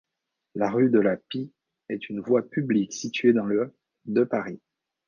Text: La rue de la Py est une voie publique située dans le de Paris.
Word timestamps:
La 0.55 0.71
rue 0.71 0.89
de 0.89 0.97
la 0.99 1.15
Py 1.15 1.53
est 1.87 2.09
une 2.09 2.21
voie 2.21 2.41
publique 2.49 2.91
située 2.91 3.33
dans 3.33 3.45
le 3.45 3.71
de 4.05 4.23
Paris. 4.23 4.59